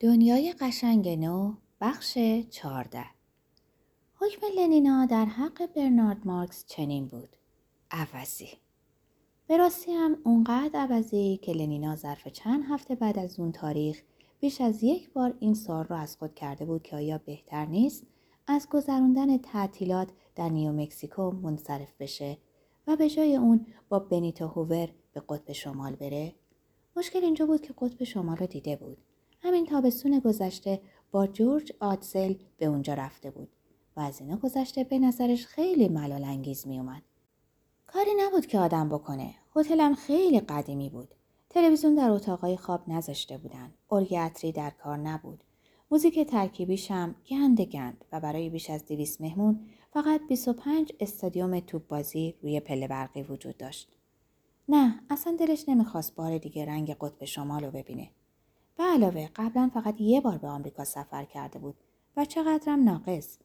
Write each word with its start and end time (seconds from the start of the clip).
دنیای 0.00 0.54
قشنگ 0.60 1.08
نو 1.08 1.54
بخش 1.80 2.18
چارده 2.50 3.04
حکم 4.14 4.46
لنینا 4.56 5.06
در 5.06 5.24
حق 5.24 5.66
برنارد 5.66 6.26
مارکس 6.26 6.64
چنین 6.66 7.06
بود. 7.06 7.28
عوضی. 7.90 8.48
به 9.46 9.56
راستی 9.56 9.92
هم 9.92 10.16
اونقدر 10.24 10.80
عوضی 10.80 11.36
که 11.42 11.52
لنینا 11.52 11.96
ظرف 11.96 12.28
چند 12.28 12.64
هفته 12.68 12.94
بعد 12.94 13.18
از 13.18 13.40
اون 13.40 13.52
تاریخ 13.52 14.02
بیش 14.40 14.60
از 14.60 14.82
یک 14.82 15.12
بار 15.12 15.34
این 15.40 15.54
سوال 15.54 15.84
را 15.84 15.96
از 15.96 16.16
خود 16.16 16.34
کرده 16.34 16.64
بود 16.64 16.82
که 16.82 16.96
آیا 16.96 17.18
بهتر 17.18 17.66
نیست 17.66 18.06
از 18.46 18.68
گذراندن 18.68 19.38
تعطیلات 19.38 20.08
در 20.36 20.48
نیومکسیکو 20.48 21.30
منصرف 21.30 21.92
بشه 22.00 22.38
و 22.86 22.96
به 22.96 23.10
جای 23.10 23.36
اون 23.36 23.66
با 23.88 23.98
بنیتو 23.98 24.46
هوور 24.46 24.88
به 25.12 25.22
قطب 25.28 25.52
شمال 25.52 25.96
بره؟ 25.96 26.34
مشکل 26.96 27.24
اینجا 27.24 27.46
بود 27.46 27.60
که 27.60 27.74
قطب 27.78 28.04
شمال 28.04 28.36
رو 28.36 28.46
دیده 28.46 28.76
بود. 28.76 28.98
همین 29.58 29.70
تابستون 29.70 30.18
گذشته 30.18 30.80
با 31.10 31.26
جورج 31.26 31.72
آدزل 31.80 32.34
به 32.58 32.66
اونجا 32.66 32.94
رفته 32.94 33.30
بود 33.30 33.48
و 33.96 34.00
از 34.00 34.20
اینا 34.20 34.36
گذشته 34.36 34.84
به 34.84 34.98
نظرش 34.98 35.46
خیلی 35.46 35.88
ملال 35.88 36.24
انگیز 36.24 36.66
می 36.66 36.78
اومد. 36.78 37.02
کاری 37.86 38.10
نبود 38.18 38.46
که 38.46 38.58
آدم 38.58 38.88
بکنه. 38.88 39.34
هتلم 39.56 39.94
خیلی 39.94 40.40
قدیمی 40.40 40.90
بود. 40.90 41.14
تلویزیون 41.50 41.94
در 41.94 42.10
اتاقای 42.10 42.56
خواب 42.56 42.88
نذاشته 42.88 43.38
بودن. 43.38 43.74
ارگ 43.90 44.52
در 44.54 44.70
کار 44.70 44.96
نبود. 44.96 45.44
موزیک 45.90 46.20
ترکیبیش 46.20 46.90
هم 46.90 47.14
گند 47.30 47.60
گند 47.60 48.04
و 48.12 48.20
برای 48.20 48.50
بیش 48.50 48.70
از 48.70 48.86
دویست 48.86 49.20
مهمون 49.20 49.60
فقط 49.92 50.20
25 50.28 50.92
استادیوم 51.00 51.60
توپ 51.60 51.86
بازی 51.86 52.34
روی 52.42 52.60
پله 52.60 52.88
برقی 52.88 53.22
وجود 53.22 53.56
داشت. 53.56 53.88
نه 54.68 55.00
اصلا 55.10 55.36
دلش 55.40 55.68
نمی‌خواست 55.68 56.14
بار 56.14 56.38
دیگه 56.38 56.66
رنگ 56.66 56.96
قطب 57.00 57.24
شمال 57.24 57.64
رو 57.64 57.70
ببینه. 57.70 58.10
به 58.78 58.84
علاوه 58.84 59.28
قبلا 59.36 59.70
فقط 59.74 60.00
یه 60.00 60.20
بار 60.20 60.38
به 60.38 60.48
آمریکا 60.48 60.84
سفر 60.84 61.24
کرده 61.24 61.58
بود 61.58 61.74
و 62.16 62.24
چقدرم 62.24 62.84
ناقص. 62.84 63.38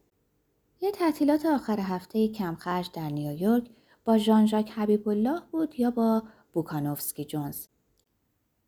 یه 0.81 0.91
تعطیلات 0.91 1.45
آخر 1.45 1.79
هفته 1.79 2.27
کمخرج 2.27 2.90
در 2.93 3.09
نیویورک 3.09 3.70
با 4.05 4.17
ژان 4.17 4.45
ژاک 4.45 4.71
حبیب 4.71 5.09
الله 5.09 5.41
بود 5.51 5.79
یا 5.79 5.91
با 5.91 6.23
بوکانوفسکی 6.53 7.25
جونز. 7.25 7.67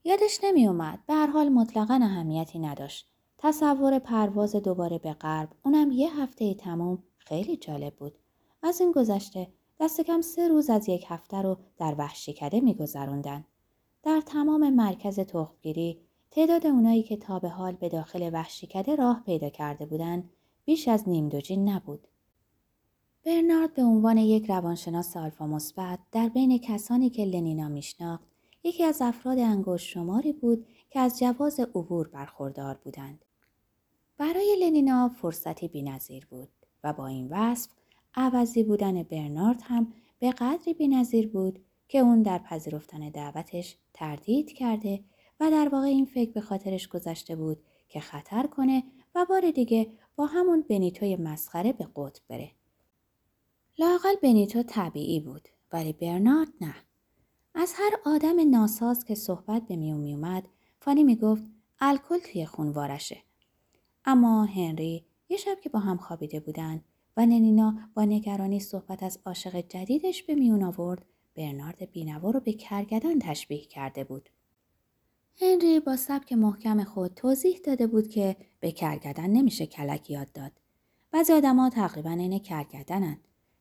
یادش 0.03 0.39
نمی 0.43 0.67
اومد. 0.67 0.99
به 1.07 1.13
هر 1.13 1.27
حال 1.27 1.49
مطلقا 1.49 1.99
اهمیتی 2.03 2.59
نداشت. 2.59 3.07
تصور 3.37 3.99
پرواز 3.99 4.55
دوباره 4.55 4.97
به 4.97 5.13
غرب 5.13 5.49
اونم 5.65 5.91
یه 5.91 6.21
هفته 6.21 6.53
تمام 6.53 7.03
خیلی 7.17 7.57
جالب 7.57 7.95
بود. 7.95 8.17
از 8.63 8.81
این 8.81 8.91
گذشته 8.91 9.47
دست 9.79 10.01
کم 10.01 10.21
سه 10.21 10.47
روز 10.47 10.69
از 10.69 10.89
یک 10.89 11.05
هفته 11.07 11.41
رو 11.41 11.57
در 11.77 11.95
وحشیکده 11.97 12.61
میگذروندن. 12.61 13.45
در 14.03 14.21
تمام 14.21 14.69
مرکز 14.69 15.19
تخمگیری 15.19 16.04
تعداد 16.35 16.67
اونایی 16.67 17.03
که 17.03 17.17
تا 17.17 17.39
به 17.39 17.49
حال 17.49 17.73
به 17.73 17.89
داخل 17.89 18.29
وحشیکده 18.33 18.95
راه 18.95 19.23
پیدا 19.25 19.49
کرده 19.49 19.85
بودند 19.85 20.29
بیش 20.65 20.87
از 20.87 21.09
نیم 21.09 21.29
دوجین 21.29 21.69
نبود. 21.69 22.07
برنارد 23.25 23.73
به 23.73 23.83
عنوان 23.83 24.17
یک 24.17 24.49
روانشناس 24.49 25.17
آلفا 25.17 25.47
مثبت 25.47 25.99
در 26.11 26.29
بین 26.29 26.57
کسانی 26.57 27.09
که 27.09 27.25
لنینا 27.25 27.69
میشناخت 27.69 28.23
یکی 28.63 28.83
از 28.83 29.01
افراد 29.01 29.39
انگشت 29.39 29.87
شماری 29.87 30.33
بود 30.33 30.67
که 30.89 30.99
از 30.99 31.19
جواز 31.19 31.59
عبور 31.59 32.07
برخوردار 32.07 32.79
بودند. 32.83 33.25
برای 34.17 34.57
لنینا 34.61 35.09
فرصتی 35.09 35.67
بینظیر 35.67 36.25
بود 36.25 36.49
و 36.83 36.93
با 36.93 37.07
این 37.07 37.27
وصف 37.31 37.69
عوضی 38.15 38.63
بودن 38.63 39.03
برنارد 39.03 39.61
هم 39.63 39.93
به 40.19 40.31
قدری 40.31 40.73
بینظیر 40.73 41.27
بود 41.27 41.59
که 41.87 41.99
اون 41.99 42.21
در 42.21 42.37
پذیرفتن 42.37 43.09
دعوتش 43.09 43.77
تردید 43.93 44.53
کرده 44.53 45.03
و 45.39 45.51
در 45.51 45.69
واقع 45.69 45.85
این 45.85 46.05
فکر 46.05 46.31
به 46.31 46.41
خاطرش 46.41 46.87
گذشته 46.87 47.35
بود 47.35 47.57
که 47.89 47.99
خطر 47.99 48.47
کنه 48.47 48.83
و 49.15 49.25
بار 49.29 49.51
دیگه 49.51 49.91
با 50.15 50.25
همون 50.25 50.61
بنیتوی 50.69 51.15
مسخره 51.15 51.73
به 51.73 51.87
قطب 51.95 52.21
بره. 52.27 52.51
لاقل 53.79 54.15
بنیتو 54.23 54.63
طبیعی 54.63 55.19
بود 55.19 55.47
ولی 55.71 55.93
برنارد 55.93 56.53
نه. 56.61 56.75
از 57.55 57.73
هر 57.77 57.91
آدم 58.05 58.49
ناساز 58.49 59.05
که 59.05 59.15
صحبت 59.15 59.67
به 59.67 59.75
میون 59.75 59.99
میومد 59.99 60.47
فانی 60.79 61.03
می‌گفت 61.03 61.43
الکل 61.79 62.19
توی 62.19 62.45
خون 62.45 62.69
وارشه. 62.69 63.17
اما 64.05 64.45
هنری 64.45 65.05
یه 65.29 65.37
شب 65.37 65.59
که 65.63 65.69
با 65.69 65.79
هم 65.79 65.97
خوابیده 65.97 66.39
بودن 66.39 66.81
و 67.17 67.25
ننینا 67.25 67.77
با 67.93 68.05
نگرانی 68.05 68.59
صحبت 68.59 69.03
از 69.03 69.19
عاشق 69.25 69.55
جدیدش 69.67 70.23
به 70.23 70.35
میون 70.35 70.63
آورد 70.63 71.05
برنارد 71.35 71.91
بینوا 71.91 72.31
رو 72.31 72.39
به 72.39 72.53
کرگدن 72.53 73.19
تشبیه 73.19 73.65
کرده 73.65 74.03
بود. 74.03 74.29
هنری 75.41 75.79
با 75.79 75.95
سبک 75.95 76.33
محکم 76.33 76.83
خود 76.83 77.13
توضیح 77.13 77.59
داده 77.63 77.87
بود 77.87 78.09
که 78.09 78.35
به 78.59 78.71
کرگدن 78.71 79.29
نمیشه 79.29 79.65
کلک 79.65 80.09
یاد 80.09 80.31
داد. 80.31 80.51
بعضی 81.11 81.33
آدما 81.33 81.69
تقریبا 81.69 82.09
این 82.09 82.39
کرگدنن. 82.39 83.17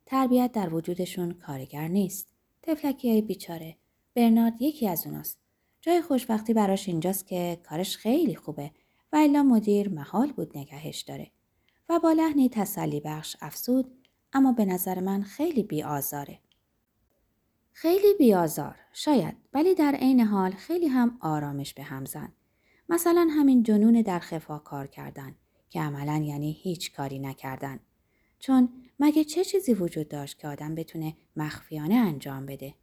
تربیت 0.06 0.52
در 0.52 0.74
وجودشون 0.74 1.32
کارگر 1.32 1.88
نیست. 1.88 2.28
تفلکی 2.62 3.10
های 3.10 3.22
بیچاره. 3.22 3.76
برنارد 4.14 4.62
یکی 4.62 4.88
از 4.88 5.06
اوناست. 5.06 5.38
جای 5.80 6.02
خوشبختی 6.02 6.54
براش 6.54 6.88
اینجاست 6.88 7.26
که 7.26 7.60
کارش 7.68 7.96
خیلی 7.96 8.34
خوبه 8.34 8.70
و 9.12 9.16
الا 9.16 9.42
مدیر 9.42 9.88
محال 9.88 10.32
بود 10.32 10.58
نگهش 10.58 11.00
داره. 11.00 11.30
و 11.88 11.98
با 11.98 12.12
لحنی 12.12 12.48
تسلی 12.48 13.00
بخش 13.00 13.36
افسود 13.40 14.06
اما 14.32 14.52
به 14.52 14.64
نظر 14.64 15.00
من 15.00 15.22
خیلی 15.22 15.62
بی 15.62 15.82
آزاره. 15.82 16.38
خیلی 17.76 18.14
بیازار 18.18 18.76
شاید 18.92 19.36
ولی 19.52 19.74
در 19.74 19.94
عین 19.94 20.20
حال 20.20 20.50
خیلی 20.50 20.86
هم 20.86 21.18
آرامش 21.20 21.74
به 21.74 21.82
هم 21.82 22.04
زن. 22.04 22.32
مثلا 22.88 23.28
همین 23.30 23.62
جنون 23.62 24.02
در 24.02 24.18
خفا 24.18 24.58
کار 24.58 24.86
کردن 24.86 25.34
که 25.70 25.80
عملا 25.80 26.24
یعنی 26.24 26.52
هیچ 26.52 26.92
کاری 26.92 27.18
نکردن. 27.18 27.80
چون 28.38 28.68
مگه 28.98 29.24
چه 29.24 29.44
چیزی 29.44 29.74
وجود 29.74 30.08
داشت 30.08 30.38
که 30.38 30.48
آدم 30.48 30.74
بتونه 30.74 31.16
مخفیانه 31.36 31.94
انجام 31.94 32.46
بده؟ 32.46 32.74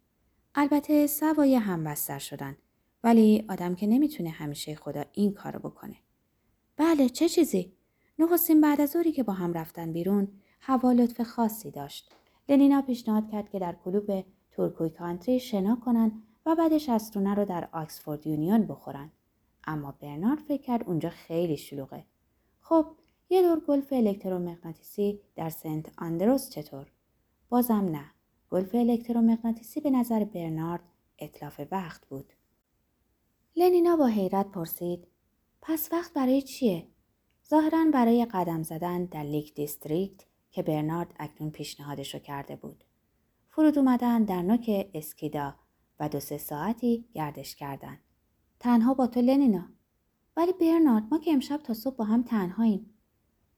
البته 0.55 1.07
سوای 1.07 1.55
هم 1.55 1.83
بستر 1.83 2.19
شدن 2.19 2.57
ولی 3.03 3.45
آدم 3.49 3.75
که 3.75 3.87
نمی‌تونه 3.87 4.29
همیشه 4.29 4.75
خدا 4.75 5.03
این 5.13 5.33
کارو 5.33 5.59
بکنه. 5.59 5.95
بله 6.77 7.09
چه 7.09 7.29
چیزی؟ 7.29 7.73
نخستین 8.19 8.61
بعد 8.61 8.81
از 8.81 8.95
که 9.15 9.23
با 9.23 9.33
هم 9.33 9.53
رفتن 9.53 9.93
بیرون 9.93 10.27
هوا 10.61 10.91
لطف 10.91 11.21
خاصی 11.21 11.71
داشت. 11.71 12.11
لنینا 12.49 12.81
پیشنهاد 12.81 13.31
کرد 13.31 13.49
که 13.49 13.59
در 13.59 13.75
کلوب 13.85 14.23
تورکوی 14.61 14.89
کانتری 14.89 15.39
شنا 15.39 15.75
کنن 15.75 16.21
و 16.45 16.55
بعدش 16.55 16.89
استرونه 16.89 17.35
رو 17.35 17.45
در 17.45 17.69
آکسفورد 17.71 18.27
یونیون 18.27 18.65
بخورن. 18.65 19.11
اما 19.63 19.91
برنارد 19.91 20.39
فکر 20.39 20.61
کرد 20.61 20.83
اونجا 20.87 21.09
خیلی 21.09 21.57
شلوغه. 21.57 22.05
خب 22.59 22.85
یه 23.29 23.41
دور 23.41 23.59
گلف 23.59 23.93
الکترومغناطیسی 23.93 25.19
در 25.35 25.49
سنت 25.49 25.91
آندروس 25.97 26.49
چطور؟ 26.49 26.91
بازم 27.49 27.73
نه. 27.73 28.05
گلف 28.49 28.75
الکترومغناطیسی 28.75 29.79
به 29.81 29.89
نظر 29.89 30.23
برنارد 30.23 30.83
اتلاف 31.19 31.61
وقت 31.71 32.05
بود. 32.05 32.33
لنینا 33.55 33.95
با 33.95 34.05
حیرت 34.05 34.51
پرسید 34.51 35.07
پس 35.61 35.89
وقت 35.91 36.13
برای 36.13 36.41
چیه؟ 36.41 36.87
ظاهرا 37.49 37.85
برای 37.93 38.25
قدم 38.25 38.63
زدن 38.63 39.05
در 39.05 39.23
لیک 39.23 39.53
دیستریکت 39.53 40.25
که 40.51 40.63
برنارد 40.63 41.13
اکنون 41.19 41.51
پیشنهادشو 41.51 42.19
کرده 42.19 42.55
بود. 42.55 42.83
فرود 43.53 43.77
اومدن 43.77 44.23
در 44.23 44.41
نوک 44.41 44.89
اسکیدا 44.93 45.55
و 45.99 46.09
دو 46.09 46.19
سه 46.19 46.37
ساعتی 46.37 47.05
گردش 47.13 47.55
کردن. 47.55 47.97
تنها 48.59 48.93
با 48.93 49.07
تو 49.07 49.21
لنینا. 49.21 49.69
ولی 50.37 50.53
برنارد 50.53 51.03
ما 51.11 51.19
که 51.19 51.31
امشب 51.31 51.57
تا 51.57 51.73
صبح 51.73 51.95
با 51.95 52.05
هم 52.05 52.23
تنهاییم. 52.23 52.93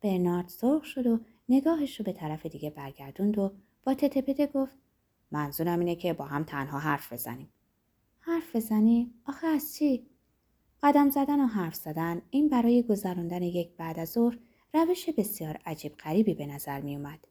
برنارد 0.02 0.48
سرخ 0.48 0.84
شد 0.84 1.08
و 1.08 1.20
نگاهش 1.50 2.00
رو 2.00 2.06
به 2.06 2.14
طرف 2.14 2.46
دیگه 2.46 2.70
برگردوند 2.70 3.38
و 3.38 3.54
با 3.84 3.94
تته 3.94 4.48
گفت 4.48 4.78
منظورم 5.32 5.80
اینه 5.80 5.96
که 5.96 6.14
با 6.14 6.26
هم 6.26 6.44
تنها 6.44 6.80
حرف 6.80 7.14
بزنیم. 7.14 7.50
حرف 8.20 8.56
بزنیم؟ 8.56 9.14
آخه 9.28 9.48
از 9.48 9.76
چی؟ 9.76 10.08
قدم 10.84 11.10
زدن 11.10 11.40
و 11.40 11.46
حرف 11.46 11.76
زدن 11.76 12.22
این 12.30 12.50
برای 12.50 12.84
گذراندن 12.84 13.44
یک 13.44 13.76
بعد 13.78 14.00
از 14.00 14.10
ظهر 14.10 14.38
روش 14.74 15.10
بسیار 15.10 15.60
عجیب 15.66 15.96
غریبی 15.96 16.34
به 16.34 16.46
نظر 16.46 16.82
می 16.82 16.96
اومد. 16.96 17.28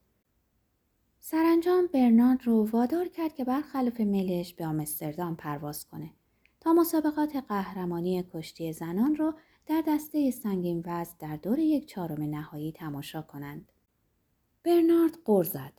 سرانجام 1.25 1.87
برنارد 1.87 2.47
رو 2.47 2.65
وادار 2.71 3.09
کرد 3.09 3.35
که 3.35 3.45
برخلاف 3.45 4.01
میلش 4.01 4.55
به 4.55 4.67
آمستردام 4.67 5.37
پرواز 5.37 5.87
کنه 5.87 6.11
تا 6.61 6.73
مسابقات 6.73 7.37
قهرمانی 7.37 8.25
کشتی 8.35 8.73
زنان 8.73 9.17
رو 9.17 9.35
در 9.67 9.83
دسته 9.89 10.31
سنگین 10.31 10.83
وزن 10.87 11.15
در 11.19 11.37
دور 11.37 11.59
یک 11.59 11.87
چهارم 11.87 12.23
نهایی 12.23 12.73
تماشا 12.73 13.23
کنند. 13.23 13.73
برنارد 14.65 15.19
قر 15.25 15.45
زد. 15.45 15.73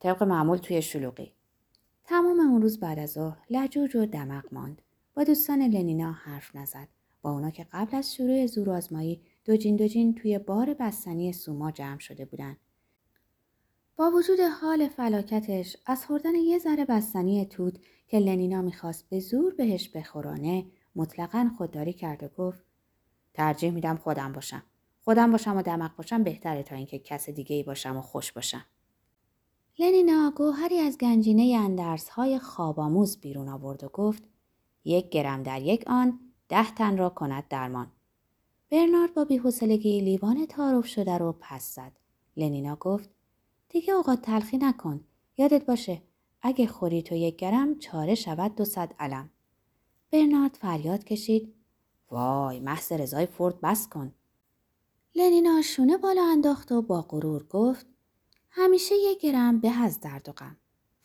طبق 0.00 0.22
معمول 0.22 0.58
توی 0.58 0.82
شلوغی. 0.82 1.32
تمام 2.04 2.40
اون 2.40 2.62
روز 2.62 2.80
بعد 2.80 2.98
از 2.98 3.10
ظهر 3.10 3.38
لجوج 3.50 3.96
و 3.96 4.06
دمق 4.06 4.44
ماند. 4.52 4.82
با 5.14 5.24
دوستان 5.24 5.62
لنینا 5.62 6.12
حرف 6.12 6.56
نزد. 6.56 6.88
با 7.22 7.30
اونا 7.30 7.50
که 7.50 7.66
قبل 7.72 7.96
از 7.96 8.14
شروع 8.14 8.46
زورآزمایی 8.46 9.20
دوجین 9.44 9.76
دوجین 9.76 10.14
توی 10.14 10.38
بار 10.38 10.74
بستنی 10.74 11.32
سوما 11.32 11.70
جمع 11.70 11.98
شده 11.98 12.24
بودند 12.24 12.56
با 14.00 14.10
وجود 14.10 14.40
حال 14.40 14.88
فلاکتش 14.88 15.76
از 15.86 16.06
خوردن 16.06 16.34
یه 16.34 16.58
ذره 16.58 16.84
بستنی 16.84 17.46
توت 17.46 17.78
که 18.08 18.18
لنینا 18.18 18.62
می‌خواست 18.62 19.08
به 19.08 19.20
زور 19.20 19.54
بهش 19.54 19.88
بخورانه 19.88 20.66
مطلقا 20.96 21.50
خودداری 21.58 21.92
کرد 21.92 22.22
و 22.22 22.28
گفت 22.28 22.64
ترجیح 23.34 23.70
میدم 23.70 23.96
خودم 23.96 24.32
باشم. 24.32 24.62
خودم 25.04 25.32
باشم 25.32 25.56
و 25.56 25.62
دمق 25.62 25.96
باشم 25.96 26.22
بهتره 26.22 26.62
تا 26.62 26.76
اینکه 26.76 26.98
کس 26.98 27.30
دیگه 27.30 27.56
ای 27.56 27.62
باشم 27.62 27.96
و 27.96 28.00
خوش 28.00 28.32
باشم. 28.32 28.64
لنینا 29.78 30.32
گوهری 30.36 30.78
از 30.78 30.98
گنجینه 30.98 31.58
اندرس 31.60 32.08
های 32.08 32.38
خواباموز 32.38 33.20
بیرون 33.20 33.48
آورد 33.48 33.84
و 33.84 33.88
گفت 33.88 34.22
یک 34.84 35.08
گرم 35.08 35.42
در 35.42 35.62
یک 35.62 35.84
آن 35.86 36.20
ده 36.48 36.74
تن 36.74 36.96
را 36.96 37.10
کند 37.10 37.48
درمان. 37.48 37.92
برنارد 38.70 39.14
با 39.14 39.24
بیحوصلگی 39.24 40.00
لیوان 40.00 40.46
تعارف 40.46 40.86
شده 40.86 41.18
رو 41.18 41.36
پس 41.40 41.74
زد. 41.74 41.92
لنینا 42.36 42.76
گفت 42.76 43.19
دیگه 43.70 43.94
اوقات 43.94 44.22
تلخی 44.22 44.58
نکن. 44.58 45.04
یادت 45.36 45.66
باشه 45.66 46.02
اگه 46.42 46.66
خوری 46.66 47.02
تو 47.02 47.14
یک 47.14 47.36
گرم 47.36 47.78
چاره 47.78 48.14
شود 48.14 48.54
دو 48.54 48.64
صد 48.64 48.94
علم. 48.98 49.30
برنارد 50.10 50.54
فریاد 50.60 51.04
کشید. 51.04 51.54
وای 52.10 52.60
محض 52.60 52.92
رضای 52.92 53.26
فورد 53.26 53.60
بس 53.60 53.88
کن. 53.88 54.12
لنینا 55.14 55.62
شونه 55.62 55.96
بالا 55.96 56.22
انداخت 56.22 56.72
و 56.72 56.82
با 56.82 57.02
غرور 57.02 57.46
گفت 57.50 57.86
همیشه 58.50 58.94
یک 58.94 59.20
گرم 59.20 59.60
به 59.60 59.70
از 59.70 60.00
درد 60.00 60.28
و 60.28 60.32
غم. 60.32 60.56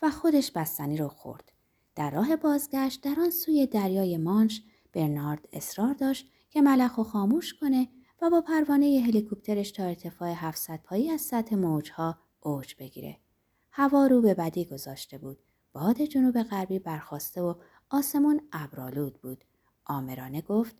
و 0.02 0.10
خودش 0.10 0.50
بستنی 0.50 0.96
رو 0.96 1.08
خورد. 1.08 1.52
در 1.94 2.10
راه 2.10 2.36
بازگشت 2.36 3.00
در 3.00 3.20
آن 3.20 3.30
سوی 3.30 3.66
دریای 3.66 4.16
مانش 4.16 4.62
برنارد 4.92 5.48
اصرار 5.52 5.94
داشت 5.94 6.30
که 6.50 6.62
ملخ 6.62 6.98
و 6.98 7.02
خاموش 7.02 7.54
کنه 7.54 7.88
و 8.22 8.30
با 8.30 8.40
پروانه 8.40 9.02
هلیکوپترش 9.06 9.70
تا 9.70 9.84
ارتفاع 9.84 10.32
700 10.32 10.80
پایی 10.82 11.10
از 11.10 11.20
سطح 11.20 11.56
موجها 11.56 12.18
اوج 12.46 12.74
بگیره. 12.78 13.16
هوا 13.70 14.06
رو 14.06 14.22
به 14.22 14.34
بدی 14.34 14.64
گذاشته 14.64 15.18
بود. 15.18 15.38
باد 15.72 16.02
جنوب 16.02 16.42
غربی 16.42 16.78
برخواسته 16.78 17.42
و 17.42 17.54
آسمون 17.90 18.40
ابرالود 18.52 19.20
بود. 19.20 19.44
آمرانه 19.84 20.40
گفت 20.40 20.76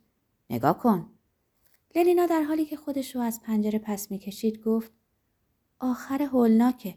نگاه 0.50 0.78
کن. 0.78 1.10
لنینا 1.96 2.26
در 2.26 2.42
حالی 2.42 2.64
که 2.64 2.76
خودش 2.76 3.16
رو 3.16 3.22
از 3.22 3.42
پنجره 3.42 3.78
پس 3.78 4.10
می‌کشید 4.10 4.62
گفت 4.62 4.92
آخر 5.78 6.22
هولناکه. 6.22 6.94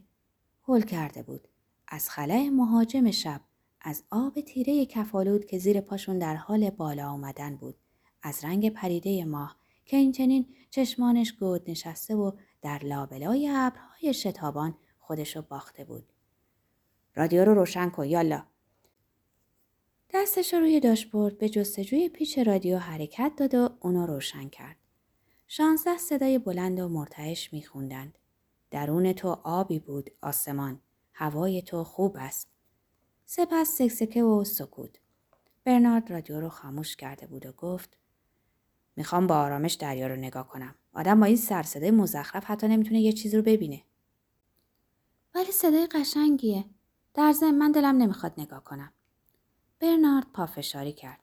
هول 0.63 0.81
کرده 0.81 1.23
بود. 1.23 1.47
از 1.87 2.09
خلاه 2.09 2.49
مهاجم 2.49 3.11
شب 3.11 3.41
از 3.81 4.03
آب 4.11 4.41
تیره 4.41 4.85
کفالود 4.85 5.45
که 5.45 5.59
زیر 5.59 5.81
پاشون 5.81 6.19
در 6.19 6.35
حال 6.35 6.69
بالا 6.69 7.09
آمدن 7.09 7.55
بود. 7.55 7.75
از 8.21 8.45
رنگ 8.45 8.69
پریده 8.69 9.25
ماه 9.25 9.55
که 9.85 9.97
این 9.97 10.11
چنین 10.11 10.45
چشمانش 10.69 11.33
گود 11.33 11.69
نشسته 11.69 12.15
و 12.15 12.31
در 12.61 12.79
لابلای 12.83 13.49
ابرهای 13.53 14.13
شتابان 14.13 14.77
خودشو 14.99 15.41
باخته 15.41 15.83
بود. 15.83 16.13
رادیو 17.15 17.45
رو 17.45 17.53
روشن 17.53 17.89
کن 17.89 18.05
یالا. 18.05 18.43
دستش 20.13 20.53
روی 20.53 20.79
داشبورد 20.79 21.37
به 21.37 21.49
جستجوی 21.49 22.09
پیچ 22.09 22.39
رادیو 22.39 22.77
حرکت 22.77 23.31
داد 23.37 23.55
و 23.55 23.69
اونو 23.79 24.05
روشن 24.05 24.49
کرد. 24.49 24.75
شانزده 25.47 25.97
صدای 25.97 26.39
بلند 26.39 26.79
و 26.79 26.87
مرتعش 26.87 27.53
میخوندند. 27.53 28.17
درون 28.71 29.13
تو 29.13 29.27
آبی 29.43 29.79
بود 29.79 30.09
آسمان. 30.21 30.79
هوای 31.13 31.61
تو 31.61 31.83
خوب 31.83 32.15
است. 32.19 32.47
سپس 33.25 33.67
سکسکه 33.67 34.23
و 34.23 34.43
سکوت. 34.43 34.99
برنارد 35.63 36.11
رادیو 36.11 36.39
رو 36.39 36.49
خاموش 36.49 36.95
کرده 36.95 37.27
بود 37.27 37.45
و 37.45 37.51
گفت 37.51 37.97
می‌خوام 38.95 39.27
با 39.27 39.35
آرامش 39.35 39.73
دریا 39.73 40.07
رو 40.07 40.15
نگاه 40.15 40.47
کنم. 40.47 40.75
آدم 40.99 41.19
با 41.19 41.25
این 41.25 41.35
سرصدای 41.35 41.91
مزخرف 41.91 42.43
حتی 42.45 42.67
نمی‌تونه 42.67 43.01
یه 43.01 43.11
چیزی 43.11 43.37
رو 43.37 43.43
ببینه. 43.43 43.81
ولی 45.35 45.51
صدای 45.51 45.87
قشنگیه. 45.87 46.65
در 47.13 47.31
ضمن 47.31 47.55
من 47.55 47.71
دلم 47.71 47.97
نمی‌خواد 47.97 48.33
نگاه 48.37 48.63
کنم. 48.63 48.93
برنارد 49.79 50.27
پافشاری 50.33 50.91
کرد. 50.91 51.19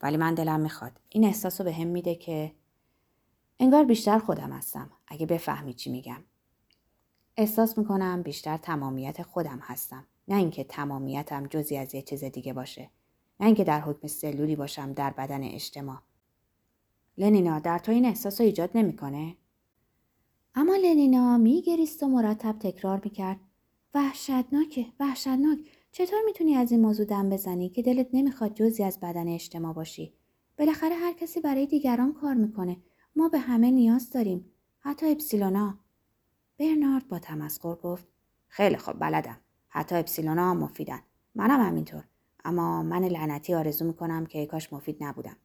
ولی 0.00 0.16
من 0.16 0.34
دلم 0.34 0.60
می‌خواد. 0.60 1.00
این 1.08 1.24
احساس 1.24 1.60
رو 1.60 1.64
به 1.64 1.72
هم 1.72 1.86
میده 1.86 2.14
که 2.14 2.52
انگار 3.60 3.84
بیشتر 3.84 4.18
خودم 4.18 4.50
هستم. 4.52 4.90
اگه 5.06 5.26
بفهمی 5.26 5.74
چی 5.74 5.90
میگم. 5.90 6.24
احساس 7.36 7.78
می‌کنم 7.78 8.22
بیشتر 8.22 8.56
تمامیت 8.56 9.22
خودم 9.22 9.58
هستم. 9.62 10.06
نه 10.28 10.36
اینکه 10.36 10.64
تمامیتم 10.64 11.46
جزی 11.46 11.76
از 11.76 11.94
یه 11.94 12.02
چیز 12.02 12.24
دیگه 12.24 12.52
باشه. 12.52 12.90
نه 13.40 13.46
اینکه 13.46 13.64
در 13.64 13.80
حکم 13.80 14.08
سلولی 14.08 14.56
باشم 14.56 14.92
در 14.92 15.10
بدن 15.10 15.42
اجتماع. 15.42 15.98
لنینا 17.18 17.58
در 17.58 17.78
تو 17.78 17.92
این 17.92 18.04
احساس 18.04 18.40
رو 18.40 18.46
ایجاد 18.46 18.70
نمی‌کنه؟ 18.74 19.36
اما 20.54 20.76
لنینا 20.76 21.38
میگریست 21.38 22.02
و 22.02 22.06
مرتب 22.06 22.58
تکرار 22.58 23.00
می‌کرد. 23.04 23.40
وحشتناکه 23.94 24.86
وحشتناک. 25.00 25.58
چطور 25.92 26.18
می‌تونی 26.26 26.54
از 26.54 26.72
این 26.72 26.80
موضوع 26.80 27.06
دم 27.06 27.30
بزنی 27.30 27.68
که 27.68 27.82
دلت 27.82 28.08
نمی‌خواد 28.12 28.54
جزی 28.54 28.84
از 28.84 29.00
بدن 29.00 29.28
اجتماع 29.28 29.72
باشی؟ 29.72 30.14
بالاخره 30.58 30.94
هر 30.94 31.12
کسی 31.12 31.40
برای 31.40 31.66
دیگران 31.66 32.12
کار 32.12 32.34
می‌کنه. 32.34 32.76
ما 33.16 33.28
به 33.28 33.38
همه 33.38 33.70
نیاز 33.70 34.10
داریم. 34.10 34.52
حتی 34.80 35.10
اپسیلونا. 35.10 35.78
برنارد 36.58 37.08
با 37.08 37.18
تمسخر 37.18 37.74
گفت 37.74 38.08
خیلی 38.48 38.76
خوب 38.76 39.00
بلدم. 39.00 39.40
حتی 39.68 39.94
اپسیلونا 39.94 40.50
هم 40.50 40.56
مفیدن. 40.56 41.00
منم 41.34 41.60
همینطور. 41.60 42.04
اما 42.44 42.82
من 42.82 43.04
لعنتی 43.04 43.54
آرزو 43.54 43.84
می‌کنم 43.84 44.26
که 44.26 44.46
کاش 44.46 44.72
مفید 44.72 44.96
نبودم. 45.00 45.36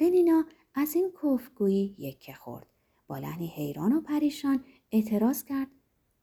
لنینا 0.00 0.44
از 0.78 0.94
این 0.94 1.12
کفگویی 1.22 1.94
یکه 1.98 2.34
خورد. 2.34 2.66
با 3.06 3.18
لحنی 3.18 3.46
حیران 3.46 3.92
و 3.92 4.00
پریشان 4.00 4.64
اعتراض 4.92 5.44
کرد. 5.44 5.66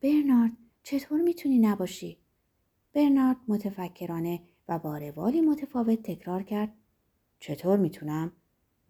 برنارد 0.01 0.51
چطور 0.83 1.21
می‌تونی 1.21 1.59
نباشی؟ 1.59 2.17
برنارد 2.93 3.37
متفکرانه 3.47 4.41
و 4.67 4.79
با 4.79 4.97
روالی 4.97 5.41
متفاوت 5.41 6.03
تکرار 6.03 6.43
کرد. 6.43 6.73
چطور 7.39 7.77
می‌تونم؟ 7.77 8.31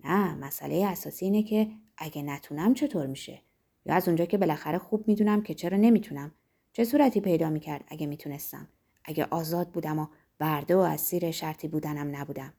نه 0.03 0.35
مسئله 0.35 0.85
اساسی 0.85 1.25
اینه 1.25 1.43
که 1.43 1.71
اگه 1.97 2.21
نتونم 2.21 2.73
چطور 2.73 3.07
میشه؟ 3.07 3.41
یا 3.85 3.95
از 3.95 4.07
اونجا 4.07 4.25
که 4.25 4.37
بالاخره 4.37 4.77
خوب 4.77 5.07
می‌دونم 5.07 5.41
که 5.41 5.53
چرا 5.53 5.77
نمی‌تونم؟ 5.77 6.31
چه 6.73 6.83
صورتی 6.83 7.21
پیدا 7.21 7.49
می‌کرد 7.49 7.83
اگه 7.87 8.07
می‌تونستم؟ 8.07 8.67
اگه 9.05 9.27
آزاد 9.31 9.69
بودم 9.69 9.99
و 9.99 10.07
برده 10.39 10.75
و 10.75 10.79
اسیر 10.79 11.31
شرطی 11.31 11.67
بودنم 11.67 12.15
نبودم؟ 12.15 12.53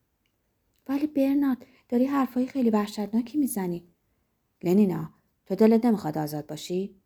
ولی 0.89 1.07
برنارد 1.07 1.67
داری 1.89 2.07
حرفای 2.07 2.47
خیلی 2.47 2.71
وحشتناکی 2.71 3.39
می‌زنی. 3.39 3.89
لنینا 4.63 5.11
تو 5.47 5.55
دلت 5.55 5.85
نمی‌خواد 5.85 6.19
آزاد 6.19 6.47
باشی؟ 6.47 6.97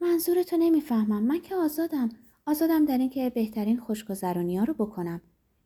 منظورتو 0.00 0.56
نمی‌فهمم. 0.56 1.22
من 1.22 1.40
که 1.40 1.54
آزادم. 1.54 2.08
آزادم 2.46 2.84
در 2.84 2.98
اینکه 2.98 3.30
بهترین 3.30 3.80
خوشگذرانی 3.80 4.56
ها 4.56 4.64
رو 4.64 4.74
بکنم. 4.74 5.20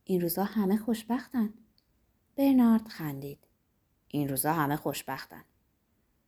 این 0.04 0.20
روزا 0.20 0.44
همه 0.44 0.76
خوشبختن. 0.76 1.54
برنارد 2.36 2.88
خندید. 2.88 3.38
این 4.08 4.28
روزا 4.28 4.52
همه 4.52 4.76
خوشبختن. 4.76 5.44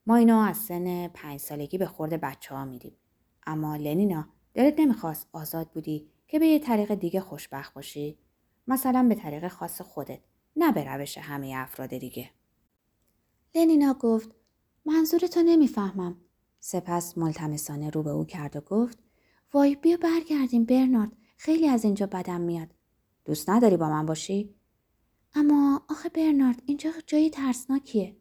ما 0.06 0.17
اینو 0.17 0.37
از 0.37 0.56
سن 0.56 1.08
پنج 1.08 1.41
سالگی 1.41 1.79
به 1.79 1.87
خورد 1.87 2.20
بچه 2.20 2.55
ها 2.55 2.65
میدیم. 2.65 2.96
اما 3.46 3.77
لنینا 3.77 4.29
دلت 4.55 4.81
نمی‌خواست 4.81 5.29
آزاد 5.32 5.70
بودی 5.70 6.08
که 6.29 6.39
به 6.39 6.46
یه 6.46 6.58
طریق 6.58 6.94
دیگه 6.94 7.20
خوشبخت 7.20 7.75
باشی؟ 7.75 8.19
مثلا 8.67 9.06
به 9.08 9.15
طریق 9.15 9.48
خاص 9.48 9.81
خودت. 9.81 10.20
نه 10.56 10.73
به 10.73 10.85
روش 10.85 11.19
همه 11.19 11.53
افراد 11.56 11.97
دیگه. 11.97 12.31
لنینا 13.55 13.94
گفت 13.94 14.31
منظورتو 14.85 15.43
نمی‌فهمم. 15.43 16.17
سپس 16.61 17.19
ملتمسانه 17.19 17.91
رو 17.91 18.03
به 18.03 18.11
او 18.11 18.25
کرد 18.25 18.56
و 18.56 18.61
گفت 18.61 18.99
وای 19.53 19.77
بیا 19.77 19.97
برگردیم 19.97 20.65
برنارد 20.65 21.13
خیلی 21.37 21.69
از 21.69 21.85
اینجا 21.85 22.06
بدم 22.06 22.41
میاد. 22.41 22.69
دوست 23.25 23.51
نداری 23.51 23.77
با 23.77 23.91
من 23.91 24.06
باشی؟ 24.06 24.55
اما 25.35 25.82
آخه 25.91 26.09
برنارد 26.09 26.63
اینجا 26.67 26.91
جایی 27.06 27.31
ترسناکیه. 27.31 28.17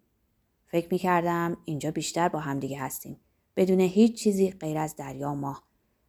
فکر 0.68 0.88
می‌کردم 0.92 1.58
اینجا 1.66 1.92
بیشتر 1.92 2.30
با 2.30 2.40
هم 2.40 2.60
دیگه 2.60 2.80
هستیم. 2.80 3.20
بدون 3.56 3.80
هیچ 3.80 4.24
چیزی 4.24 4.52
غیر 4.52 4.78
از 4.78 4.96
دریا 4.96 5.32
و 5.32 5.36
ماه. 5.36 5.64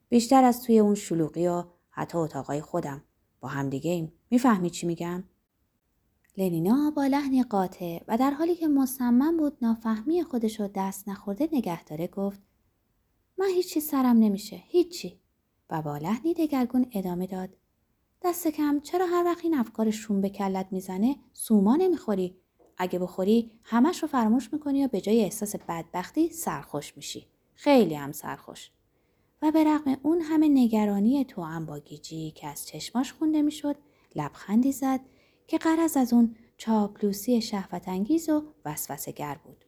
بیشتر 0.09 0.45
از 0.45 0.62
توی 0.62 0.79
اون 0.79 0.95
شلوغی 0.95 1.47
و 1.47 1.64
حتی 1.91 2.19
اتاقای 2.19 2.61
خودم. 2.61 3.02
با 3.41 3.49
هم 3.49 3.71
دیگه 3.71 3.91
ایم. 3.91 4.12
می‌فهمی 4.31 4.71
چی 4.71 4.87
میگم؟ 4.87 5.25
لنینا 6.37 6.93
با 6.97 7.07
لحنی 7.07 7.43
قاطع 7.43 7.99
و 8.09 8.19
در 8.19 8.31
حالی 8.31 8.55
که 8.55 8.69
مصمم 8.69 9.37
بود 9.37 9.57
نافهمی 9.62 10.23
خودش 10.23 10.61
رو 10.61 10.69
دست 10.75 11.09
نخورده 11.09 11.49
نگه 11.53 11.85
داره 11.85 12.07
گفت 12.07 12.43
من 13.39 13.47
هیچی 13.47 13.81
سرم 13.81 14.17
نمیشه 14.17 14.62
هیچی. 14.67 15.19
و 15.71 15.83
با 15.83 15.97
لحنی 15.97 16.35
دگرگون 16.35 16.87
ادامه 16.93 17.27
داد 17.27 17.49
دست 18.23 18.49
کم 18.49 18.81
چرا 18.81 19.07
هر 19.07 19.25
وقت 19.25 19.45
این 19.45 19.55
افکار 19.55 19.91
شوم 19.91 20.21
به 20.21 20.29
کلت 20.29 20.67
می‌زنه 20.71 21.17
سوما 21.33 21.77
نمی‌خوری؟ 21.77 22.37
اگه 22.79 22.99
بخوری 22.99 23.51
همش 23.62 24.03
رو 24.03 24.09
فراموش 24.09 24.53
می‌کنی 24.53 24.85
و 24.85 24.89
به 24.89 25.01
جای 25.01 25.25
احساس 25.25 25.57
بدبختی 25.57 26.29
سرخوش 26.29 26.97
میشی. 26.97 27.27
خیلی 27.55 27.95
هم 27.95 28.12
سرخوش. 28.12 28.71
و 29.43 29.51
به 29.51 29.65
رغم 29.65 29.97
اون 30.03 30.21
همه 30.21 30.49
نگرانی 30.49 31.25
تو 31.25 31.43
هم 31.43 31.67
با 31.67 31.79
گیجی 31.79 32.31
که 32.31 32.47
از 32.47 32.67
چشماش 32.67 33.12
خونده 33.12 33.43
می‌شد 33.43 33.77
لبخندی 34.17 34.73
زد 34.73 35.01
که 35.52 35.59
قرض 35.59 35.97
از 35.97 36.12
اون 36.12 36.37
چاپلوسی 36.56 37.40
شهوت 37.40 37.88
انگیز 37.88 38.28
و 38.28 38.42
وسوسه 38.64 39.14
بود. 39.44 39.64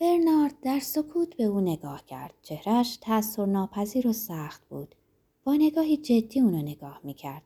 برنارد 0.00 0.60
در 0.62 0.78
سکوت 0.78 1.36
به 1.36 1.44
او 1.44 1.60
نگاه 1.60 2.06
کرد. 2.06 2.34
چهرش 2.42 2.98
تأثیر 3.00 3.44
ناپذیر 3.44 4.08
و 4.08 4.12
سخت 4.12 4.68
بود. 4.68 4.94
با 5.44 5.54
نگاهی 5.54 5.96
جدی 5.96 6.40
اونو 6.40 6.62
نگاه 6.62 7.00
می‌کرد. 7.04 7.42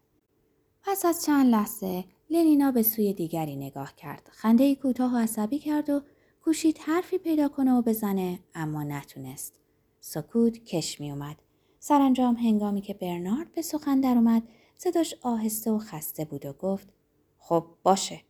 پس 0.82 1.04
از 1.04 1.24
چند 1.24 1.46
لحظه 1.46 2.04
لنینا 2.30 2.72
به 2.72 2.82
سوی 2.82 3.12
دیگری 3.12 3.56
نگاه 3.56 3.96
کرد. 3.96 4.28
خنده 4.32 4.74
کوتاه 4.74 5.14
و 5.14 5.16
عصبی 5.16 5.58
کرد 5.58 5.90
و 5.90 6.02
کوشید 6.44 6.78
حرفی 6.78 7.18
پیدا 7.18 7.48
کنه 7.48 7.72
و 7.72 7.82
بزنه 7.82 8.38
اما 8.54 8.82
نتونست. 8.82 9.54
سکوت 10.00 10.64
کش 10.64 11.00
می 11.00 11.10
اومد. 11.10 11.36
سرانجام 11.78 12.34
هنگامی 12.34 12.80
که 12.80 12.94
برنارد 12.94 13.52
به 13.52 13.62
سخن 13.62 14.00
در 14.00 14.14
اومد 14.14 14.42
صداش 14.76 15.14
آهسته 15.22 15.70
و 15.70 15.78
خسته 15.78 16.24
بود 16.24 16.46
و 16.46 16.52
گفت 16.52 16.88
خب 17.46 17.66
باشه 17.82 18.20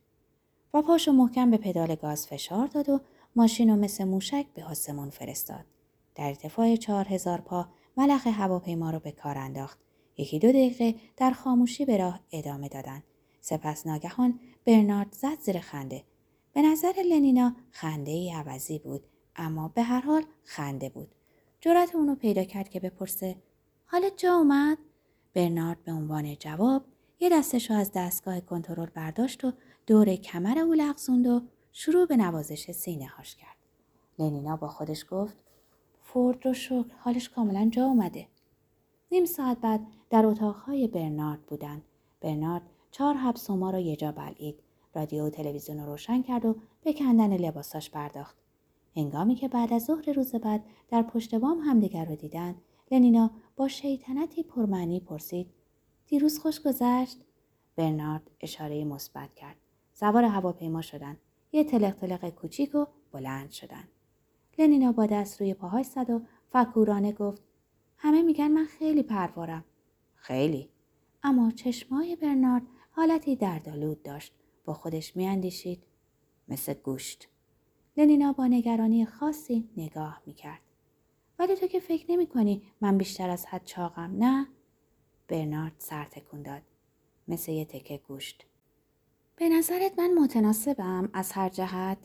و 0.73 0.81
پاشو 0.81 1.11
محکم 1.11 1.51
به 1.51 1.57
پدال 1.57 1.95
گاز 1.95 2.27
فشار 2.27 2.67
داد 2.67 2.89
و 2.89 3.01
ماشین 3.35 3.69
و 3.69 3.75
مثل 3.75 4.03
موشک 4.03 4.45
به 4.53 4.65
آسمون 4.65 5.09
فرستاد. 5.09 5.65
در 6.15 6.27
ارتفاع 6.27 6.75
چهار 6.75 7.05
هزار 7.07 7.41
پا 7.41 7.67
ملخ 7.97 8.27
هواپیما 8.27 8.89
رو 8.89 8.99
به 8.99 9.11
کار 9.11 9.37
انداخت. 9.37 9.79
یکی 10.17 10.39
دو 10.39 10.49
دقیقه 10.49 10.95
در 11.17 11.31
خاموشی 11.31 11.85
به 11.85 11.97
راه 11.97 12.19
ادامه 12.31 12.67
دادن. 12.67 13.03
سپس 13.41 13.87
ناگهان 13.87 14.39
برنارد 14.65 15.13
زد 15.13 15.39
زیر 15.39 15.59
خنده. 15.59 16.03
به 16.53 16.61
نظر 16.61 16.93
لنینا 17.09 17.55
خنده 17.71 18.11
ای 18.11 18.31
عوضی 18.31 18.79
بود 18.79 19.03
اما 19.35 19.67
به 19.67 19.83
هر 19.83 20.01
حال 20.01 20.23
خنده 20.43 20.89
بود. 20.89 21.15
جرأت 21.61 21.95
اونو 21.95 22.15
پیدا 22.15 22.43
کرد 22.43 22.69
که 22.69 22.79
بپرسه 22.79 23.35
حال 23.85 24.09
جا 24.17 24.33
اومد؟ 24.33 24.77
برنارد 25.33 25.83
به 25.83 25.91
عنوان 25.91 26.35
جواب 26.35 26.85
یه 27.25 27.31
دستش 27.31 27.71
رو 27.71 27.77
از 27.77 27.91
دستگاه 27.95 28.39
کنترل 28.39 28.85
برداشت 28.85 29.45
و 29.45 29.51
دور 29.87 30.15
کمر 30.15 30.59
او 30.59 30.73
لغزوند 30.73 31.27
و 31.27 31.41
شروع 31.71 32.05
به 32.05 32.17
نوازش 32.17 32.71
سینه 32.71 33.07
هاش 33.07 33.35
کرد. 33.35 33.55
لنینا 34.19 34.55
با 34.55 34.67
خودش 34.67 35.05
گفت 35.09 35.37
فورد 36.01 36.45
رو 36.45 36.53
شکر 36.53 36.85
حالش 36.99 37.29
کاملا 37.29 37.69
جا 37.69 37.85
اومده. 37.85 38.27
نیم 39.11 39.25
ساعت 39.25 39.61
بعد 39.61 39.87
در 40.09 40.25
اتاقهای 40.25 40.87
برنارد 40.87 41.45
بودن. 41.45 41.81
برنارد 42.21 42.61
چهار 42.91 43.15
حب 43.15 43.35
سوما 43.35 43.71
رو 43.71 43.79
یه 43.79 43.95
جا 43.95 44.11
بلعید. 44.11 44.59
رادیو 44.95 45.25
و 45.25 45.29
تلویزیون 45.29 45.79
رو 45.79 45.85
روشن 45.85 46.21
کرد 46.21 46.45
و 46.45 46.55
به 46.83 46.93
کندن 46.93 47.37
لباساش 47.37 47.89
پرداخت. 47.89 48.37
هنگامی 48.95 49.35
که 49.35 49.47
بعد 49.47 49.73
از 49.73 49.85
ظهر 49.85 50.13
روز 50.13 50.35
بعد 50.35 50.63
در 50.89 51.01
پشت 51.01 51.35
بام 51.35 51.59
همدیگر 51.59 52.05
رو 52.05 52.15
دیدن 52.15 52.55
لنینا 52.91 53.31
با 53.55 53.67
شیطنتی 53.67 54.43
پرمعنی 54.43 54.99
پرسید 54.99 55.47
دیروز 56.07 56.39
خوش 56.39 56.61
گذشت. 56.61 57.17
برنارد 57.75 58.31
اشاره 58.41 58.83
مثبت 58.83 59.33
کرد. 59.33 59.55
سوار 59.93 60.23
هواپیما 60.23 60.81
شدن 60.81 61.17
یه 61.51 61.63
تلق 61.63 61.91
تلق 61.91 62.29
کوچیک 62.29 62.75
و 62.75 62.85
بلند 63.11 63.51
شدن 63.51 63.87
لنینا 64.57 64.91
با 64.91 65.05
دست 65.05 65.41
روی 65.41 65.53
پاهاش 65.53 65.85
زد 65.85 66.09
و 66.09 66.21
فکورانه 66.49 67.11
گفت 67.11 67.41
همه 67.97 68.21
میگن 68.21 68.47
من 68.47 68.65
خیلی 68.65 69.03
پروارم. 69.03 69.65
خیلی. 70.15 70.69
اما 71.23 71.51
چشمای 71.51 72.15
برنارد 72.15 72.63
حالتی 72.91 73.35
دردآلود 73.35 74.03
داشت. 74.03 74.33
با 74.65 74.73
خودش 74.73 75.15
میاندیشید. 75.15 75.83
مثل 76.47 76.73
گوشت. 76.73 77.29
لنینا 77.97 78.33
با 78.33 78.47
نگرانی 78.47 79.05
خاصی 79.05 79.69
نگاه 79.77 80.21
می‌کرد. 80.25 80.61
ولی 81.39 81.55
تو 81.55 81.67
که 81.67 81.79
فکر 81.79 82.11
نمی 82.11 82.27
کنی 82.27 82.61
من 82.81 82.97
بیشتر 82.97 83.29
از 83.29 83.45
حد 83.45 83.65
چاقم 83.65 84.15
نه؟ 84.17 84.47
برنارد 85.35 85.73
سر 85.77 86.05
تکون 86.05 86.41
داد. 86.41 86.61
مثل 87.27 87.51
یه 87.51 87.65
تکه 87.65 87.97
گوشت. 87.97 88.45
به 89.35 89.49
نظرت 89.49 89.99
من 89.99 90.13
متناسبم 90.13 91.09
از 91.13 91.31
هر 91.31 91.49
جهت؟ 91.49 91.97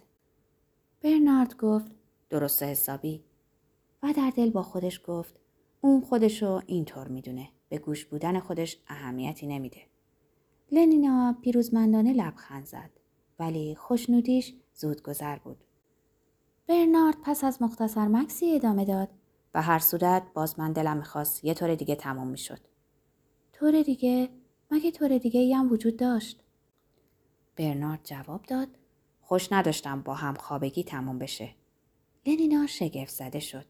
برنارد 1.02 1.56
گفت 1.56 1.90
درست 2.30 2.62
حسابی. 2.62 3.24
و 4.02 4.12
در 4.16 4.32
دل 4.36 4.50
با 4.50 4.62
خودش 4.62 5.00
گفت 5.06 5.34
اون 5.80 6.00
خودشو 6.00 6.60
اینطور 6.66 7.08
می‌دونه. 7.08 7.48
به 7.68 7.78
گوش 7.78 8.04
بودن 8.04 8.40
خودش 8.40 8.78
اهمیتی 8.88 9.46
نمیده. 9.46 9.80
لنینا 10.72 11.36
پیروزمندانه 11.42 12.12
لبخند 12.12 12.66
زد. 12.66 12.90
ولی 13.38 13.74
خوشنودیش 13.74 14.54
زود 14.74 15.02
گذر 15.02 15.38
بود. 15.38 15.64
برنارد 16.66 17.16
پس 17.24 17.44
از 17.44 17.62
مختصر 17.62 18.08
مکسی 18.08 18.54
ادامه 18.54 18.84
داد 18.84 19.08
و 19.54 19.62
هر 19.62 19.78
صورت 19.78 20.22
باز 20.34 20.58
من 20.58 20.72
دلم 20.72 20.96
می‌خواست 20.96 21.44
یه 21.44 21.54
طور 21.54 21.74
دیگه 21.74 21.94
تمام 21.94 22.28
می‌شد. 22.28 22.60
طور 23.60 23.82
دیگه؟ 23.82 24.28
مگه 24.70 24.90
طور 24.90 25.18
دیگه 25.18 25.40
ای 25.40 25.52
هم 25.52 25.72
وجود 25.72 25.96
داشت؟ 25.96 26.40
برنارد 27.56 28.00
جواب 28.04 28.42
داد 28.42 28.68
خوش 29.20 29.52
نداشتم 29.52 30.02
با 30.02 30.14
هم 30.14 30.34
خوابگی 30.34 30.84
تمام 30.84 31.18
بشه. 31.18 31.54
لنینا 32.26 32.66
شگفت 32.66 33.10
زده 33.10 33.40
شد. 33.40 33.64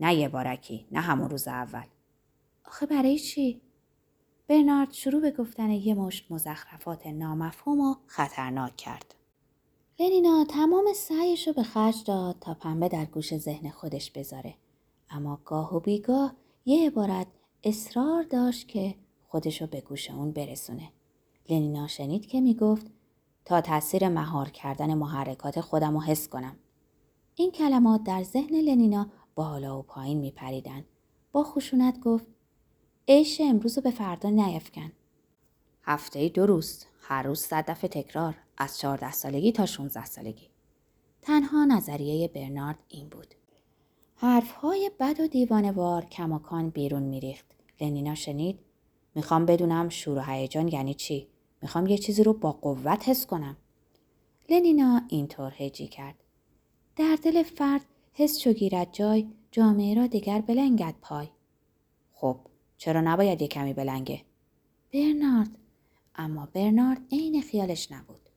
نه 0.00 0.14
یه 0.14 0.28
بارکی 0.28 0.86
نه 0.92 1.00
همون 1.00 1.30
روز 1.30 1.48
اول. 1.48 1.84
آخه 2.64 2.86
برای 2.86 3.18
چی؟ 3.18 3.60
برنارد 4.48 4.92
شروع 4.92 5.20
به 5.20 5.30
گفتن 5.30 5.70
یه 5.70 5.94
مشت 5.94 6.32
مزخرفات 6.32 7.06
نامفهوم 7.06 7.80
و 7.80 7.94
خطرناک 8.06 8.76
کرد. 8.76 9.14
لنینا 10.00 10.44
تمام 10.44 10.92
سعیش 10.94 11.46
رو 11.46 11.52
به 11.52 11.62
خرج 11.62 12.04
داد 12.06 12.36
تا 12.40 12.54
پنبه 12.54 12.88
در 12.88 13.04
گوش 13.04 13.36
ذهن 13.36 13.70
خودش 13.70 14.10
بذاره. 14.10 14.54
اما 15.10 15.40
گاه 15.44 15.76
و 15.76 15.80
بیگاه 15.80 16.34
یه 16.64 16.86
عبارت 16.86 17.26
اصرار 17.64 18.22
داشت 18.22 18.68
که 18.68 18.94
خودش 19.28 19.60
رو 19.60 19.66
به 19.66 19.80
گوش 19.80 20.10
اون 20.10 20.32
برسونه. 20.32 20.92
لنینا 21.48 21.86
شنید 21.86 22.26
که 22.26 22.40
می‌گفت 22.40 22.86
تا 23.44 23.60
تاثیر 23.60 24.08
مهار 24.08 24.48
کردن 24.48 24.94
محرکات 24.94 25.60
خودم 25.60 25.94
رو 25.94 26.00
حس 26.00 26.28
کنم. 26.28 26.56
این 27.34 27.50
کلمات 27.50 28.02
در 28.04 28.22
ذهن 28.22 28.54
لنینا 28.54 29.10
بالا 29.34 29.78
و 29.78 29.82
پایین 29.82 30.18
میپریدن. 30.18 30.84
با 31.32 31.44
خشونت 31.44 32.00
گفت 32.00 32.26
عیش 33.08 33.40
امروز 33.40 33.76
رو 33.78 33.82
به 33.82 33.90
فردا 33.90 34.30
نیفکن. 34.30 34.92
هفته 35.82 36.28
دو 36.28 36.46
روز 36.46 36.84
هر 37.00 37.22
روز 37.22 37.40
صد 37.40 37.70
دفعه 37.70 37.88
تکرار 37.88 38.36
از 38.58 38.78
14 38.78 39.12
سالگی 39.12 39.52
تا 39.52 39.66
16 39.66 40.04
سالگی. 40.04 40.50
تنها 41.22 41.64
نظریه 41.64 42.28
برنارد 42.28 42.78
این 42.88 43.08
بود. 43.08 43.34
حرفهای 44.20 44.90
بد 45.00 45.20
و 45.20 45.26
دیوانوار 45.26 46.04
کماکان 46.04 46.70
بیرون 46.70 47.02
میریخت. 47.02 47.46
لنینا 47.80 48.14
شنید 48.14 48.58
می‌خوام 49.14 49.46
بدونم 49.46 49.88
شور 49.88 50.18
و 50.18 50.20
هیجان 50.20 50.68
یعنی 50.68 50.94
چی؟ 50.94 51.28
می‌خوام 51.62 51.86
یه 51.86 51.98
چیزی 51.98 52.22
رو 52.22 52.32
با 52.32 52.52
قوت 52.52 53.08
حس 53.08 53.26
کنم. 53.26 53.56
لنینا 54.50 55.02
اینطور 55.08 55.52
هجی 55.56 55.88
کرد. 55.88 56.14
در 56.96 57.18
دل 57.22 57.42
فرد 57.42 57.80
حس 58.12 58.38
چو 58.38 58.52
گیرد 58.52 58.88
جای 58.92 59.26
جامعه 59.50 59.94
را 59.94 60.06
دیگر 60.06 60.40
بلنگد 60.40 60.94
پای. 61.00 61.28
خب 62.12 62.36
چرا 62.78 63.00
نباید 63.00 63.42
یه 63.42 63.48
کمی 63.48 63.72
بلنگه؟ 63.72 64.22
برنارد 64.92 65.50
اما 66.14 66.48
برنارد 66.52 67.00
عین 67.12 67.42
خیالش 67.42 67.92
نبود. 67.92 68.28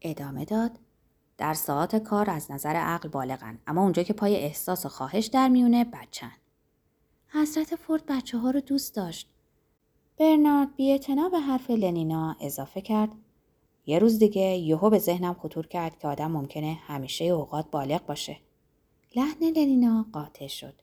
ادامه 0.00 0.44
داد 0.44 0.78
در 1.42 1.54
ساعت 1.54 1.96
کار 1.96 2.30
از 2.30 2.50
نظر 2.50 2.76
عقل 2.76 3.08
بالغن 3.08 3.58
اما 3.66 3.82
اونجا 3.82 4.02
که 4.02 4.12
پای 4.12 4.36
احساس 4.36 4.86
و 4.86 4.88
خواهش 4.88 5.26
در 5.26 5.48
میونه 5.48 5.84
بچن 5.84 6.32
حضرت 7.28 7.76
فورد 7.76 8.06
بچه 8.06 8.38
ها 8.38 8.50
رو 8.50 8.60
دوست 8.60 8.96
داشت. 8.96 9.28
برنارد 10.18 10.76
بی 10.76 10.98
به 11.32 11.38
حرف 11.38 11.70
لنینا 11.70 12.36
اضافه 12.40 12.80
کرد. 12.80 13.10
یه 13.86 13.98
روز 13.98 14.18
دیگه 14.18 14.40
یهو 14.40 14.90
به 14.90 14.98
ذهنم 14.98 15.34
خطور 15.34 15.66
کرد 15.66 15.98
که 15.98 16.08
آدم 16.08 16.30
ممکنه 16.30 16.78
همیشه 16.86 17.24
اوقات 17.24 17.70
بالغ 17.70 18.06
باشه. 18.06 18.36
لحن 19.16 19.44
لنینا 19.44 20.06
قاطع 20.12 20.46
شد. 20.46 20.74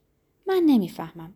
من 0.48 0.64
نمی‌فهمم. 0.66 1.34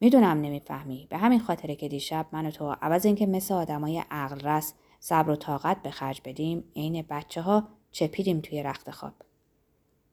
می‌دونم 0.00 0.40
نمی‌فهمی. 0.40 1.06
به 1.10 1.18
همین 1.18 1.40
خاطره 1.40 1.76
که 1.76 1.88
دیشب 1.88 2.26
من 2.32 2.46
و 2.46 2.50
تو 2.50 2.76
عوض 2.82 3.06
اینکه 3.06 3.26
مثل 3.26 3.54
آدمای 3.54 4.04
عقل 4.10 4.40
رس 4.40 4.74
صبر 5.00 5.30
و 5.30 5.36
طاقت 5.36 5.82
به 5.82 5.90
خرج 5.90 6.20
بدیم 6.24 6.64
عین 6.76 7.04
بچه 7.10 7.42
ها 7.42 7.77
چپیدیم 7.92 8.40
توی 8.40 8.62
رخت 8.62 8.90
خواب. 8.90 9.14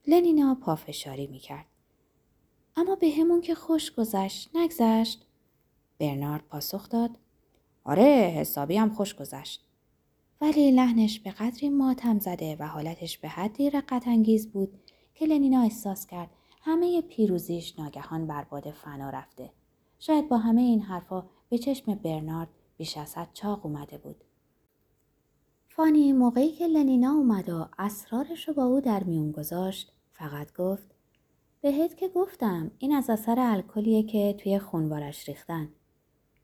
لنینا 0.07 0.57
پافشاری 0.61 1.27
می‌کرد. 1.27 1.65
اما 2.75 2.95
به 2.95 3.09
همون 3.09 3.41
که 3.41 3.55
خوش 3.55 3.91
گذشت 3.91 4.49
نگذشت. 4.55 5.25
برنارد 5.99 6.43
پاسخ 6.49 6.89
داد. 6.89 7.11
آره 7.83 8.33
حسابی 8.37 8.77
هم 8.77 8.89
خوش 8.89 9.15
گذشت. 9.15 9.65
ولی 10.41 10.71
لحنش 10.71 11.19
به 11.19 11.31
قدری 11.31 11.69
ماتم 11.69 12.19
زده 12.19 12.55
و 12.59 12.67
حالتش 12.67 13.17
به 13.17 13.27
حدی 13.27 13.69
رقت 13.69 14.07
انگیز 14.07 14.51
بود 14.51 14.79
که 15.15 15.25
لنینا 15.25 15.61
احساس 15.61 16.05
کرد 16.05 16.29
همه 16.61 17.01
پیروزیش 17.01 17.79
ناگهان 17.79 18.27
برباد 18.27 18.71
فنا 18.71 19.09
رفته. 19.09 19.49
شاید 19.99 20.29
با 20.29 20.37
همه 20.37 20.61
این 20.61 20.81
حرفا 20.81 21.29
به 21.49 21.57
چشم 21.57 21.95
برنارد 21.95 22.49
بیش 22.77 22.97
از 22.97 23.17
حد 23.17 23.29
چاق 23.33 23.65
اومده 23.65 23.97
بود. 23.97 24.23
فانی 25.75 26.13
موقعی 26.13 26.51
که 26.51 26.67
لنینا 26.67 27.11
اومد 27.11 27.49
و 27.49 27.67
اسرارش 27.79 28.47
رو 28.47 28.53
با 28.53 28.63
او 28.63 28.81
در 28.81 29.03
میون 29.03 29.31
گذاشت 29.31 29.93
فقط 30.13 30.53
گفت 30.53 30.95
بهت 31.61 31.97
که 31.97 32.07
گفتم 32.07 32.71
این 32.79 32.95
از 32.95 33.09
اثر 33.09 33.39
الکلیه 33.39 34.03
که 34.03 34.35
توی 34.37 34.59
خونوارش 34.59 35.29
ریختن. 35.29 35.69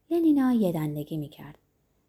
لنینا 0.10 0.54
یه 0.54 0.72
دندگی 0.72 1.18
می‌کرد. 1.18 1.60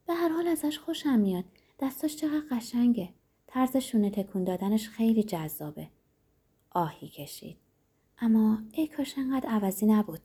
به 0.07 0.15
هر 0.15 0.29
حال 0.29 0.49
ازش 0.49 0.79
خوشم 0.79 1.19
میاد. 1.19 1.45
دستاش 1.81 2.17
چقدر 2.17 2.43
قشنگه. 2.51 3.09
طرز 3.47 3.77
شونه 3.77 4.11
تکون 4.11 4.45
دادنش 4.45 4.89
خیلی 4.89 5.23
جذابه. 5.23 5.89
آهی 6.71 7.09
کشید. 7.09 7.57
اما 8.19 8.59
ای 8.73 8.87
کاش 8.87 9.19
انقدر 9.19 9.49
عوضی 9.49 9.87
نبود. 9.87 10.21